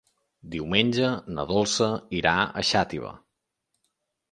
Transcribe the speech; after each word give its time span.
Diumenge 0.53 1.09
na 1.35 1.45
Dolça 1.51 1.91
irà 2.23 2.35
a 2.45 2.65
Xàtiva. 2.73 3.15